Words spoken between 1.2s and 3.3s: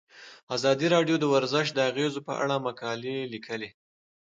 ورزش د اغیزو په اړه مقالو